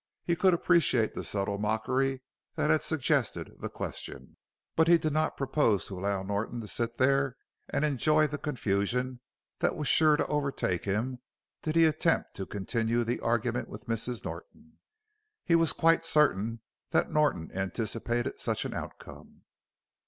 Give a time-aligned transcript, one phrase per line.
[0.23, 2.23] He could appreciate the subtle mockery
[2.55, 4.35] that had suggested the question,
[4.75, 7.37] but he did not purpose to allow Norton to sit there
[7.69, 9.19] and enjoy the confusion
[9.59, 11.19] that was sure to overtake him
[11.61, 14.25] did he attempt to continue the argument with Mrs.
[14.25, 14.79] Norton.
[15.45, 19.43] He was quite certain that Norton anticipated such an outcome.